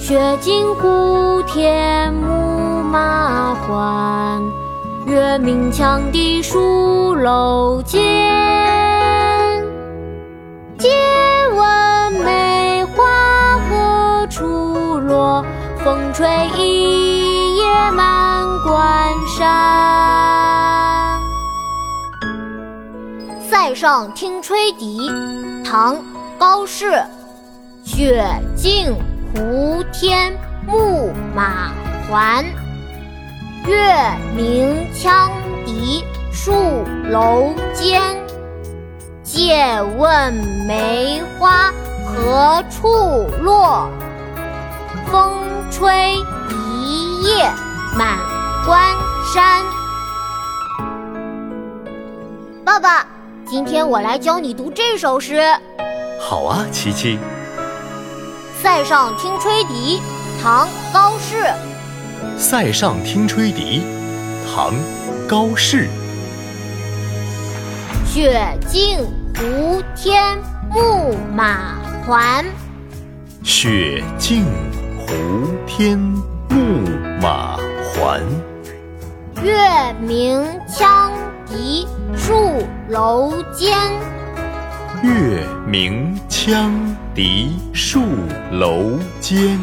[0.00, 4.42] 雪尽湖天牧马还，
[5.06, 8.02] 月明羌笛戍楼间。
[10.76, 10.88] 借
[11.54, 15.42] 问梅花何处落，
[15.82, 19.01] 风吹一夜满关。
[23.62, 25.08] 塞上听吹笛》
[25.64, 25.94] 唐·
[26.36, 27.00] 高适，
[27.84, 28.26] 雪
[28.56, 28.92] 净。
[29.32, 31.70] 胡天牧马
[32.10, 32.44] 还，
[33.64, 33.94] 月
[34.34, 35.30] 明羌
[35.64, 36.52] 笛戍
[37.08, 38.02] 楼间。
[39.22, 40.34] 借问
[40.66, 41.72] 梅花
[42.04, 43.88] 何处落？
[45.06, 45.36] 风
[45.70, 46.16] 吹
[46.50, 47.48] 一夜
[47.96, 48.18] 满
[48.66, 48.92] 关
[49.32, 49.64] 山。
[52.64, 53.06] 爸爸，
[53.46, 55.42] 今天我来教你读这首诗。
[56.20, 57.16] 好啊，琪琪。
[58.62, 60.00] 《塞上听吹笛》
[60.42, 61.36] 唐·高适。
[62.38, 63.82] 《塞上听吹笛》
[64.54, 64.72] 唐·
[65.28, 65.88] 高适。
[68.06, 68.98] 雪尽
[69.34, 70.38] 胡天
[70.70, 72.44] 牧马还。
[73.42, 74.44] 雪尽
[74.98, 75.12] 胡
[75.66, 75.98] 天
[76.48, 76.88] 牧
[77.20, 77.58] 马
[77.92, 78.22] 还。
[79.42, 81.10] 月明羌
[81.46, 81.86] 笛
[82.22, 83.76] 戍楼间。
[85.02, 86.70] 月明羌
[87.12, 88.00] 笛戍
[88.52, 89.58] 楼间。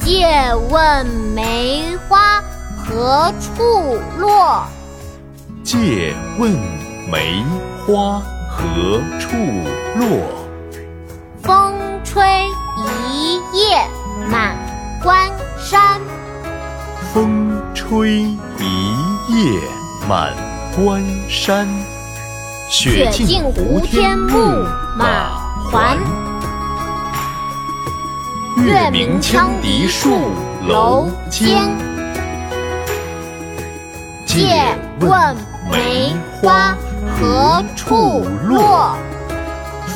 [0.00, 0.26] 借
[0.70, 2.42] 问梅花
[2.78, 4.64] 何处落？
[5.62, 6.50] 借问
[7.12, 7.44] 梅
[7.86, 9.36] 花何处
[9.96, 10.22] 落？
[11.42, 12.22] 风吹
[13.12, 13.86] 一夜
[14.30, 14.56] 满
[15.02, 16.00] 关山。
[17.12, 18.22] 风吹
[18.58, 18.96] 一
[19.28, 19.60] 夜
[20.08, 20.32] 满
[20.76, 21.68] 关山。
[22.68, 24.64] 雪尽胡天牧
[24.96, 25.38] 马
[25.70, 25.96] 还，
[28.56, 30.18] 月明羌笛戍
[30.66, 31.70] 楼间。
[34.26, 34.64] 借
[34.98, 35.36] 问
[35.70, 36.76] 梅花
[37.16, 38.96] 何处落？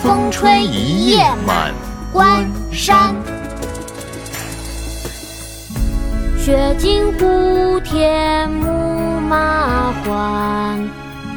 [0.00, 1.74] 风吹一夜满
[2.12, 3.16] 关山。
[6.38, 8.77] 雪尽胡天牧
[9.28, 10.88] 马还。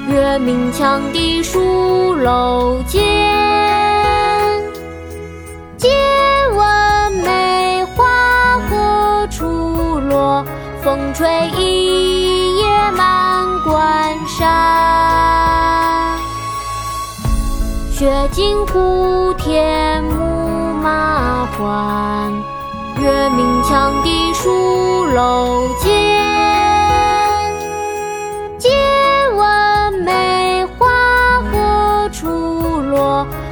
[0.08, 3.04] 月明羌笛戍楼间，
[5.78, 5.90] 借
[6.56, 10.44] 问梅花何处落？
[10.84, 16.18] 风吹一夜满关山。
[17.92, 22.32] 雪尽胡天牧马还，
[23.00, 26.01] 月明羌笛戍楼间。